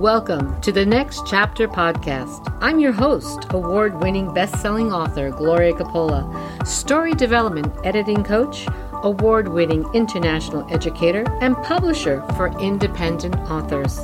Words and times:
Welcome 0.00 0.60
to 0.62 0.72
the 0.72 0.84
Next 0.84 1.22
Chapter 1.24 1.68
podcast. 1.68 2.52
I'm 2.60 2.80
your 2.80 2.90
host, 2.90 3.46
award 3.50 4.02
winning 4.02 4.34
best 4.34 4.60
selling 4.60 4.92
author 4.92 5.30
Gloria 5.30 5.72
Coppola, 5.72 6.66
story 6.66 7.14
development 7.14 7.72
editing 7.84 8.24
coach, 8.24 8.66
award 9.04 9.46
winning 9.46 9.86
international 9.94 10.66
educator, 10.68 11.24
and 11.40 11.56
publisher 11.58 12.22
for 12.36 12.48
independent 12.60 13.36
authors. 13.48 14.00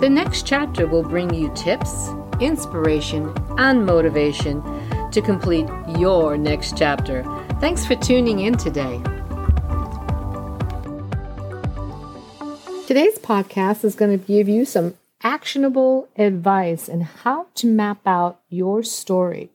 The 0.00 0.10
Next 0.10 0.46
Chapter 0.46 0.86
will 0.86 1.02
bring 1.02 1.32
you 1.32 1.50
tips, 1.54 2.10
inspiration, 2.38 3.32
and 3.56 3.86
motivation 3.86 4.62
to 5.12 5.22
complete 5.22 5.66
your 5.98 6.36
next 6.36 6.76
chapter. 6.76 7.24
Thanks 7.58 7.86
for 7.86 7.96
tuning 7.96 8.40
in 8.40 8.58
today. 8.58 9.02
Today's 12.86 13.18
podcast 13.18 13.82
is 13.82 13.94
going 13.94 14.18
to 14.18 14.24
give 14.26 14.50
you 14.50 14.66
some 14.66 14.94
actionable 15.22 16.08
advice 16.16 16.88
and 16.88 17.02
how 17.02 17.46
to 17.54 17.66
map 17.66 18.06
out 18.06 18.40
your 18.48 18.82
story. 18.82 19.50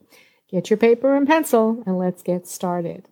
Get 0.49 0.69
your 0.69 0.77
paper 0.77 1.15
and 1.15 1.27
pencil 1.27 1.83
and 1.85 1.97
let's 1.97 2.23
get 2.23 2.47
started. 2.47 3.07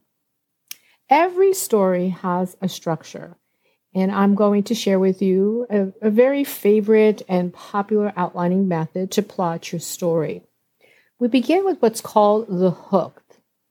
Every 1.10 1.54
story 1.54 2.10
has 2.10 2.58
a 2.62 2.70
structure, 2.70 3.36
and 3.94 4.12
I'm 4.12 4.34
going 4.34 4.64
to 4.64 4.76
share 4.76 4.98
with 4.98 5.22
you 5.22 5.68
a, 5.70 6.08
a 6.08 6.10
very 6.10 6.44
favorite 6.44 7.22
and 7.28 7.54
popular 7.54 8.12
outlining 8.18 8.68
method 8.68 9.12
to 9.12 9.22
plot 9.22 9.72
your 9.72 9.80
story. 9.80 10.42
We 11.20 11.28
begin 11.28 11.64
with 11.64 11.82
what's 11.82 12.02
called 12.02 12.48
the 12.50 12.72
hook. 12.72 13.22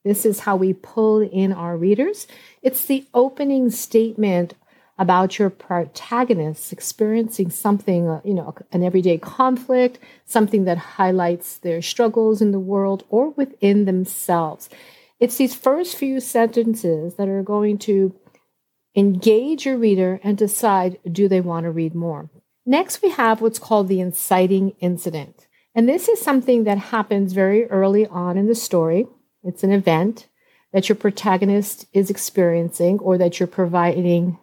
This 0.05 0.25
is 0.25 0.41
how 0.41 0.56
we 0.56 0.75
pull 0.75 1.23
in 1.23 1.53
our 1.53 1.77
readers. 1.77 2.27
It's 2.62 2.84
the 2.84 3.06
opening 3.14 3.70
statement 3.70 4.55
about 4.97 5.39
your 5.39 5.51
protagonists 5.51 6.73
experiencing 6.73 7.51
something, 7.51 8.09
uh, 8.09 8.21
you 8.25 8.34
know, 8.34 8.55
an 8.71 8.84
everyday 8.84 9.19
conflict, 9.19 9.98
something 10.25 10.64
that 10.64 10.78
highlights 10.78 11.59
their 11.59 11.83
struggles 11.83 12.41
in 12.41 12.53
the 12.53 12.61
world 12.61 13.05
or 13.09 13.31
within 13.31 13.84
themselves. 13.84 14.69
It's 15.19 15.36
these 15.36 15.55
first 15.55 15.97
few 15.97 16.20
sentences 16.20 17.14
that 17.14 17.28
are 17.28 17.42
going 17.42 17.78
to 17.78 18.14
engage 18.95 19.67
your 19.67 19.77
reader 19.77 20.20
and 20.23 20.39
decide 20.39 20.98
do 21.11 21.29
they 21.29 21.41
want 21.41 21.64
to 21.64 21.70
read 21.70 21.95
more. 21.95 22.31
Next, 22.64 23.03
we 23.03 23.11
have 23.11 23.41
what's 23.41 23.58
called 23.58 23.89
the 23.89 24.01
inciting 24.01 24.75
incident. 24.81 25.48
And 25.75 25.89
this 25.89 26.08
is 26.08 26.20
something 26.20 26.64
that 26.64 26.79
happens 26.79 27.33
very 27.33 27.67
early 27.67 28.06
on 28.06 28.39
in 28.39 28.47
the 28.47 28.55
story. 28.55 29.06
It's 29.42 29.64
an 29.64 29.73
event 29.73 30.29
that 30.73 30.89
your 30.89 30.97
protagonist 30.97 31.86
is 31.92 32.11
experiencing 32.11 33.01
or 33.01 33.19
that 33.19 33.39
you're 33.39 33.47
providing 33.48 34.39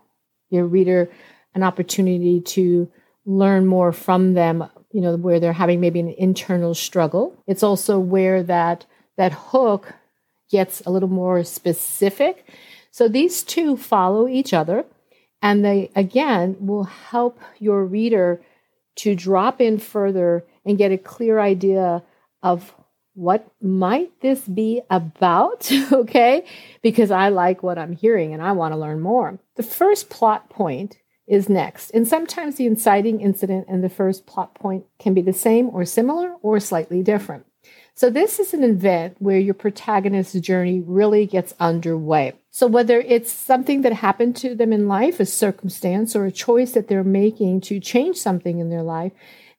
your 0.52 0.66
reader 0.66 1.10
an 1.56 1.64
opportunity 1.64 2.40
to 2.40 2.90
learn 3.26 3.66
more 3.66 3.92
from 3.92 4.34
them 4.34 4.64
you 4.92 5.02
know 5.02 5.16
where 5.16 5.40
they're 5.40 5.54
having 5.54 5.80
maybe 5.80 6.00
an 6.00 6.14
internal 6.18 6.74
struggle. 6.74 7.42
It's 7.48 7.64
also 7.64 8.00
where 8.00 8.44
that 8.44 8.86
that 9.18 9.34
hook 9.34 9.94
gets 10.50 10.82
a 10.82 10.92
little 10.92 11.10
more 11.10 11.44
specific. 11.44 12.46
So 12.92 13.08
these 13.08 13.44
two 13.44 13.78
follow 13.78 14.28
each 14.28 14.54
other 14.54 14.86
and 15.42 15.64
they 15.64 15.92
again 15.96 16.58
will 16.60 16.84
help 16.84 17.40
your 17.60 17.86
reader 17.86 18.42
to 18.98 19.16
drop 19.16 19.62
in 19.62 19.80
further 19.80 20.44
and 20.66 20.78
get 20.78 20.92
a 20.92 20.98
clear 20.98 21.40
idea 21.40 22.04
of 22.44 22.74
what 23.22 23.48
might 23.62 24.10
this 24.22 24.48
be 24.48 24.82
about? 24.90 25.72
okay, 25.94 26.44
because 26.82 27.12
I 27.12 27.30
like 27.30 27.62
what 27.62 27.78
I'm 27.78 27.94
hearing 27.94 28.34
and 28.34 28.42
I 28.42 28.52
want 28.54 28.74
to 28.74 28.80
learn 28.80 29.00
more. 29.00 29.38
The 29.58 29.64
first 29.64 30.10
plot 30.10 30.50
point 30.50 30.98
is 31.28 31.48
next. 31.48 31.92
And 31.92 32.08
sometimes 32.08 32.56
the 32.56 32.66
inciting 32.66 33.22
incident 33.22 33.68
and 33.70 33.84
the 33.84 33.90
first 33.90 34.26
plot 34.26 34.56
point 34.56 34.86
can 34.98 35.14
be 35.14 35.22
the 35.22 35.34
same 35.34 35.70
or 35.70 35.86
similar 35.86 36.34
or 36.42 36.60
slightly 36.60 37.04
different. 37.04 37.46
So, 37.94 38.10
this 38.10 38.40
is 38.40 38.56
an 38.56 38.64
event 38.64 39.18
where 39.20 39.38
your 39.38 39.54
protagonist's 39.54 40.40
journey 40.40 40.80
really 40.80 41.28
gets 41.28 41.54
underway. 41.60 42.34
So, 42.50 42.66
whether 42.66 43.00
it's 43.02 43.32
something 43.32 43.82
that 43.84 43.94
happened 43.94 44.36
to 44.38 44.56
them 44.56 44.74
in 44.74 44.88
life, 44.88 45.20
a 45.20 45.26
circumstance, 45.26 46.16
or 46.16 46.26
a 46.26 46.32
choice 46.32 46.72
that 46.72 46.88
they're 46.88 47.04
making 47.04 47.62
to 47.62 47.80
change 47.80 48.18
something 48.18 48.58
in 48.58 48.72
their 48.72 48.82
life, 48.82 49.12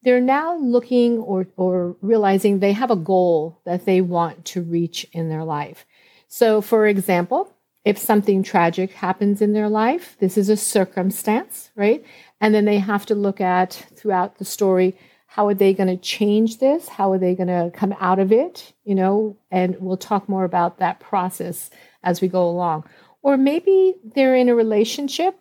they're 0.02 0.20
now 0.20 0.56
looking 0.58 1.18
or, 1.18 1.46
or 1.56 1.96
realizing 2.00 2.58
they 2.58 2.72
have 2.72 2.90
a 2.90 2.96
goal 2.96 3.60
that 3.64 3.84
they 3.84 4.00
want 4.00 4.44
to 4.46 4.62
reach 4.62 5.06
in 5.12 5.28
their 5.28 5.44
life. 5.44 5.86
So, 6.28 6.60
for 6.60 6.86
example, 6.86 7.52
if 7.84 7.98
something 7.98 8.42
tragic 8.42 8.92
happens 8.92 9.42
in 9.42 9.52
their 9.52 9.68
life, 9.68 10.16
this 10.18 10.38
is 10.38 10.48
a 10.48 10.56
circumstance, 10.56 11.70
right? 11.74 12.04
And 12.40 12.54
then 12.54 12.64
they 12.64 12.78
have 12.78 13.06
to 13.06 13.14
look 13.14 13.40
at 13.40 13.86
throughout 13.94 14.38
the 14.38 14.44
story 14.44 14.96
how 15.26 15.48
are 15.48 15.54
they 15.54 15.72
going 15.72 15.88
to 15.88 15.96
change 15.96 16.58
this? 16.58 16.88
How 16.88 17.10
are 17.10 17.18
they 17.18 17.34
going 17.34 17.48
to 17.48 17.70
come 17.74 17.94
out 17.98 18.18
of 18.18 18.32
it? 18.32 18.74
You 18.84 18.94
know, 18.94 19.38
and 19.50 19.74
we'll 19.80 19.96
talk 19.96 20.28
more 20.28 20.44
about 20.44 20.78
that 20.78 21.00
process 21.00 21.70
as 22.02 22.20
we 22.20 22.28
go 22.28 22.46
along. 22.46 22.84
Or 23.22 23.38
maybe 23.38 23.94
they're 24.04 24.36
in 24.36 24.50
a 24.50 24.54
relationship 24.54 25.34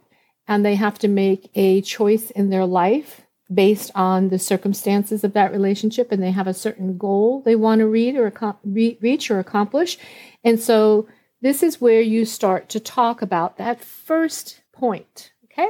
and 0.47 0.63
they 0.63 0.75
have 0.75 0.97
to 0.99 1.09
make 1.09 1.51
a 1.55 1.81
choice 1.81 2.31
in 2.31 2.49
their 2.51 2.65
life 2.65 3.27
based 3.53 3.91
on 3.95 4.29
the 4.29 4.39
circumstances 4.39 5.23
of 5.23 5.33
that 5.33 5.51
relationship 5.51 6.11
and 6.11 6.21
they 6.21 6.31
have 6.31 6.47
a 6.47 6.53
certain 6.53 6.97
goal 6.97 7.41
they 7.41 7.55
want 7.55 7.79
to 7.79 7.87
read 7.87 8.15
or 8.15 8.31
reach 8.63 9.29
or 9.29 9.39
accomplish. 9.39 9.97
And 10.43 10.59
so 10.59 11.07
this 11.41 11.63
is 11.63 11.81
where 11.81 12.01
you 12.01 12.25
start 12.25 12.69
to 12.69 12.79
talk 12.79 13.21
about 13.21 13.57
that 13.57 13.81
first 13.81 14.61
point, 14.71 15.31
okay? 15.45 15.69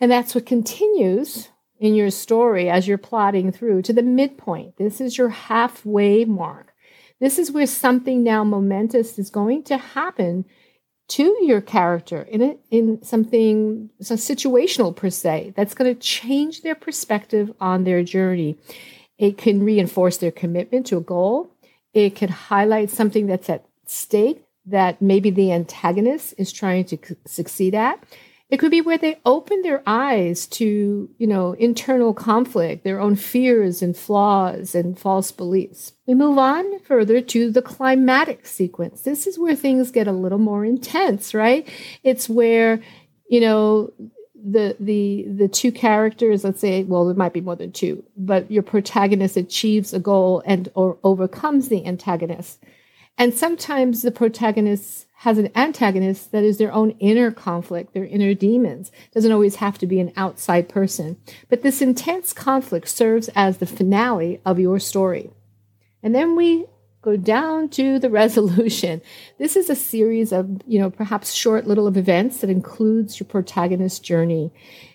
And 0.00 0.10
that's 0.10 0.34
what 0.34 0.46
continues 0.46 1.50
in 1.78 1.94
your 1.94 2.10
story 2.10 2.68
as 2.68 2.86
you're 2.86 2.98
plotting 2.98 3.52
through 3.52 3.82
to 3.82 3.92
the 3.92 4.02
midpoint. 4.02 4.76
This 4.76 5.00
is 5.00 5.16
your 5.16 5.30
halfway 5.30 6.24
mark. 6.24 6.74
This 7.20 7.38
is 7.38 7.52
where 7.52 7.66
something 7.66 8.22
now 8.22 8.44
momentous 8.44 9.18
is 9.18 9.30
going 9.30 9.62
to 9.64 9.76
happen 9.76 10.46
to 11.10 11.36
your 11.42 11.60
character 11.60 12.22
in 12.22 12.40
a, 12.40 12.56
in 12.70 13.02
something 13.02 13.90
so 14.00 14.14
situational 14.14 14.94
per 14.94 15.10
se 15.10 15.52
that's 15.56 15.74
going 15.74 15.92
to 15.92 16.00
change 16.00 16.62
their 16.62 16.76
perspective 16.76 17.52
on 17.60 17.84
their 17.84 18.04
journey. 18.04 18.56
It 19.18 19.36
can 19.36 19.64
reinforce 19.64 20.18
their 20.18 20.30
commitment 20.30 20.86
to 20.86 20.98
a 20.98 21.02
goal. 21.02 21.52
It 21.92 22.10
could 22.10 22.30
highlight 22.30 22.90
something 22.90 23.26
that's 23.26 23.50
at 23.50 23.66
stake 23.86 24.44
that 24.66 25.02
maybe 25.02 25.30
the 25.30 25.52
antagonist 25.52 26.34
is 26.38 26.52
trying 26.52 26.84
to 26.84 26.98
succeed 27.26 27.74
at. 27.74 28.02
It 28.50 28.58
could 28.58 28.72
be 28.72 28.80
where 28.80 28.98
they 28.98 29.20
open 29.24 29.62
their 29.62 29.82
eyes 29.86 30.46
to, 30.48 31.08
you 31.18 31.26
know, 31.26 31.52
internal 31.52 32.12
conflict, 32.12 32.82
their 32.82 33.00
own 33.00 33.14
fears 33.14 33.80
and 33.80 33.96
flaws 33.96 34.74
and 34.74 34.98
false 34.98 35.30
beliefs. 35.30 35.92
We 36.06 36.14
move 36.14 36.36
on 36.36 36.80
further 36.80 37.20
to 37.20 37.50
the 37.50 37.62
climatic 37.62 38.46
sequence. 38.46 39.02
This 39.02 39.28
is 39.28 39.38
where 39.38 39.54
things 39.54 39.92
get 39.92 40.08
a 40.08 40.12
little 40.12 40.38
more 40.38 40.64
intense, 40.64 41.32
right? 41.32 41.68
It's 42.02 42.28
where, 42.28 42.80
you 43.28 43.40
know, 43.40 43.92
the 44.42 44.76
the 44.80 45.26
the 45.28 45.48
two 45.48 45.70
characters 45.70 46.44
let's 46.44 46.60
say 46.60 46.82
well 46.84 47.04
there 47.04 47.14
might 47.14 47.34
be 47.34 47.42
more 47.42 47.56
than 47.56 47.70
two 47.70 48.02
but 48.16 48.50
your 48.50 48.62
protagonist 48.62 49.36
achieves 49.36 49.92
a 49.92 49.98
goal 49.98 50.42
and 50.46 50.70
or 50.74 50.96
overcomes 51.04 51.68
the 51.68 51.84
antagonist 51.84 52.58
and 53.20 53.34
sometimes 53.34 54.00
the 54.00 54.10
protagonist 54.10 55.06
has 55.12 55.36
an 55.36 55.50
antagonist 55.54 56.32
that 56.32 56.42
is 56.42 56.56
their 56.56 56.72
own 56.72 56.92
inner 56.92 57.30
conflict, 57.30 57.92
their 57.92 58.06
inner 58.06 58.32
demons. 58.32 58.88
It 58.88 59.12
doesn't 59.12 59.30
always 59.30 59.56
have 59.56 59.76
to 59.78 59.86
be 59.86 60.00
an 60.00 60.10
outside 60.16 60.70
person. 60.70 61.20
But 61.50 61.60
this 61.60 61.82
intense 61.82 62.32
conflict 62.32 62.88
serves 62.88 63.28
as 63.34 63.58
the 63.58 63.66
finale 63.66 64.40
of 64.46 64.58
your 64.58 64.78
story. 64.78 65.28
And 66.02 66.14
then 66.14 66.34
we 66.34 66.64
go 67.02 67.18
down 67.18 67.68
to 67.68 67.98
the 67.98 68.08
resolution. 68.22 69.02
This 69.36 69.54
is 69.54 69.68
a 69.68 69.76
series 69.76 70.32
of, 70.32 70.62
you 70.66 70.78
know, 70.78 70.88
perhaps 70.88 71.34
short 71.34 71.66
little 71.66 71.86
of 71.86 71.98
events 71.98 72.38
that 72.38 72.48
includes 72.48 73.20
your 73.20 73.26
protagonist's 73.26 73.98
journey. 73.98 74.50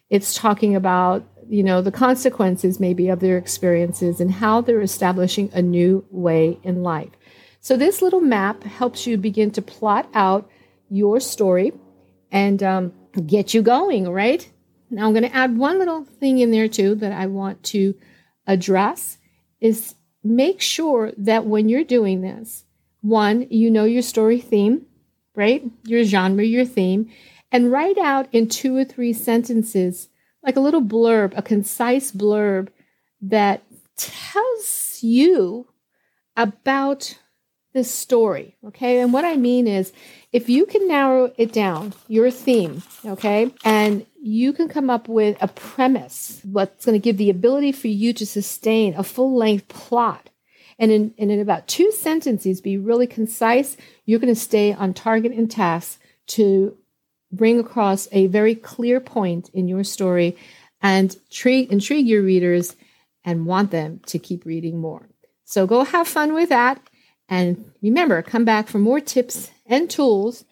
It's 0.09 0.33
talking 0.33 0.75
about, 0.75 1.23
you 1.47 1.61
know, 1.61 1.83
the 1.83 1.91
consequences 1.91 2.79
maybe 2.79 3.07
of 3.09 3.19
their 3.19 3.37
experiences 3.37 4.19
and 4.19 4.31
how 4.31 4.61
they're 4.61 4.81
establishing 4.81 5.51
a 5.53 5.61
new 5.61 6.03
way 6.09 6.57
in 6.63 6.81
life. 6.81 7.11
So, 7.65 7.75
this 7.75 8.03
little 8.03 8.21
map 8.21 8.61
helps 8.63 9.07
you 9.07 9.17
begin 9.17 9.49
to 9.53 9.61
plot 9.63 10.07
out 10.13 10.47
your 10.87 11.19
story 11.19 11.73
and 12.31 12.61
um, 12.61 12.93
get 13.25 13.55
you 13.55 13.63
going, 13.63 14.07
right? 14.07 14.47
Now, 14.91 15.07
I'm 15.07 15.13
going 15.13 15.27
to 15.27 15.35
add 15.35 15.57
one 15.57 15.79
little 15.79 16.03
thing 16.03 16.37
in 16.37 16.51
there 16.51 16.67
too 16.67 16.93
that 16.93 17.11
I 17.11 17.25
want 17.25 17.63
to 17.73 17.95
address 18.45 19.17
is 19.61 19.95
make 20.23 20.61
sure 20.61 21.11
that 21.17 21.47
when 21.47 21.67
you're 21.67 21.83
doing 21.83 22.21
this, 22.21 22.65
one, 23.01 23.47
you 23.49 23.71
know 23.71 23.85
your 23.85 24.03
story 24.03 24.39
theme, 24.39 24.85
right? 25.33 25.63
Your 25.85 26.03
genre, 26.03 26.43
your 26.43 26.65
theme, 26.65 27.09
and 27.51 27.71
write 27.71 27.97
out 27.97 28.27
in 28.31 28.47
two 28.47 28.77
or 28.77 28.85
three 28.85 29.11
sentences, 29.11 30.09
like 30.43 30.55
a 30.55 30.59
little 30.59 30.83
blurb, 30.83 31.35
a 31.35 31.41
concise 31.41 32.11
blurb 32.11 32.67
that 33.23 33.63
tells 33.97 34.99
you 35.01 35.67
about 36.37 37.17
the 37.75 37.83
story. 37.83 38.55
Okay. 38.65 39.01
And 39.01 39.11
what 39.11 39.25
I 39.25 39.35
mean 39.35 39.67
is, 39.67 39.91
if 40.31 40.49
you 40.49 40.65
can 40.65 40.87
narrow 40.87 41.31
it 41.37 41.51
down, 41.51 41.93
your 42.07 42.31
theme, 42.31 42.81
okay, 43.05 43.53
and 43.63 44.05
you 44.19 44.53
can 44.53 44.69
come 44.69 44.89
up 44.89 45.07
with 45.09 45.37
a 45.41 45.49
premise, 45.49 46.39
what's 46.43 46.85
going 46.85 46.99
to 46.99 47.03
give 47.03 47.17
the 47.17 47.29
ability 47.29 47.73
for 47.73 47.89
you 47.89 48.13
to 48.13 48.25
sustain 48.25 48.95
a 48.95 49.03
full 49.03 49.37
length 49.37 49.67
plot. 49.67 50.29
And 50.79 50.91
in, 50.91 51.13
and 51.17 51.29
in 51.29 51.39
about 51.39 51.67
two 51.67 51.91
sentences, 51.91 52.61
be 52.61 52.77
really 52.77 53.07
concise, 53.07 53.77
you're 54.05 54.19
going 54.19 54.33
to 54.33 54.39
stay 54.39 54.73
on 54.73 54.93
target 54.93 55.33
and 55.33 55.51
task 55.51 55.99
to 56.27 56.77
bring 57.31 57.59
across 57.59 58.07
a 58.11 58.27
very 58.27 58.55
clear 58.55 59.01
point 59.01 59.49
in 59.49 59.67
your 59.67 59.83
story 59.83 60.37
and 60.81 61.15
intrigue 61.41 62.07
your 62.07 62.21
readers 62.21 62.75
and 63.25 63.45
want 63.45 63.71
them 63.71 63.99
to 64.05 64.17
keep 64.17 64.45
reading 64.45 64.79
more. 64.79 65.09
So 65.43 65.67
go 65.67 65.83
have 65.83 66.07
fun 66.07 66.33
with 66.33 66.49
that. 66.49 66.81
And 67.29 67.71
remember, 67.81 68.21
come 68.21 68.45
back 68.45 68.67
for 68.67 68.79
more 68.79 68.99
tips 68.99 69.51
and 69.65 69.89
tools 69.89 70.45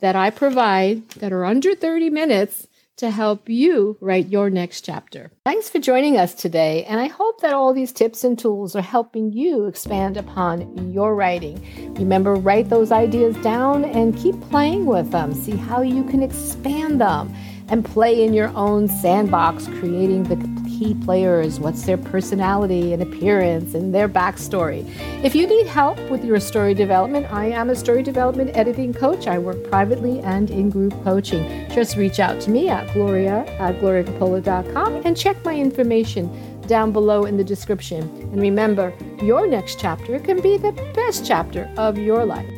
that 0.00 0.16
I 0.16 0.30
provide 0.30 1.08
that 1.10 1.32
are 1.32 1.44
under 1.44 1.74
30 1.74 2.10
minutes 2.10 2.66
to 2.98 3.10
help 3.10 3.48
you 3.48 3.96
write 4.00 4.28
your 4.28 4.50
next 4.50 4.84
chapter. 4.84 5.30
Thanks 5.44 5.70
for 5.70 5.78
joining 5.78 6.16
us 6.16 6.34
today, 6.34 6.84
and 6.84 7.00
I 7.00 7.06
hope 7.06 7.40
that 7.40 7.54
all 7.54 7.72
these 7.72 7.92
tips 7.92 8.24
and 8.24 8.36
tools 8.36 8.74
are 8.74 8.82
helping 8.82 9.32
you 9.32 9.66
expand 9.66 10.16
upon 10.16 10.92
your 10.92 11.14
writing. 11.14 11.94
Remember, 11.94 12.34
write 12.34 12.68
those 12.68 12.90
ideas 12.90 13.36
down 13.36 13.84
and 13.84 14.16
keep 14.16 14.40
playing 14.50 14.86
with 14.86 15.12
them. 15.12 15.32
See 15.32 15.56
how 15.56 15.80
you 15.80 16.02
can 16.04 16.24
expand 16.24 17.00
them 17.00 17.32
and 17.68 17.84
play 17.84 18.24
in 18.24 18.34
your 18.34 18.48
own 18.56 18.88
sandbox, 18.88 19.68
creating 19.78 20.24
the 20.24 20.57
key 20.78 20.94
players, 20.94 21.58
what's 21.58 21.82
their 21.84 21.96
personality 21.96 22.92
and 22.92 23.02
appearance 23.02 23.74
and 23.74 23.92
their 23.94 24.08
backstory. 24.08 24.88
If 25.24 25.34
you 25.34 25.46
need 25.46 25.66
help 25.66 25.98
with 26.08 26.24
your 26.24 26.38
story 26.38 26.74
development, 26.74 27.26
I 27.32 27.46
am 27.46 27.70
a 27.70 27.76
story 27.76 28.02
development 28.02 28.56
editing 28.56 28.94
coach. 28.94 29.26
I 29.26 29.38
work 29.38 29.68
privately 29.68 30.20
and 30.20 30.50
in 30.50 30.70
group 30.70 30.94
coaching. 31.02 31.68
Just 31.70 31.96
reach 31.96 32.20
out 32.20 32.40
to 32.42 32.50
me 32.50 32.68
at 32.68 32.92
gloria 32.92 33.44
at 33.58 33.80
gloriacoppola.com 33.80 35.02
and 35.04 35.16
check 35.16 35.44
my 35.44 35.56
information 35.56 36.30
down 36.66 36.92
below 36.92 37.24
in 37.24 37.36
the 37.36 37.44
description. 37.44 38.02
And 38.02 38.40
remember, 38.40 38.92
your 39.22 39.48
next 39.48 39.80
chapter 39.80 40.20
can 40.20 40.40
be 40.40 40.58
the 40.58 40.72
best 40.94 41.26
chapter 41.26 41.68
of 41.76 41.98
your 41.98 42.24
life. 42.24 42.57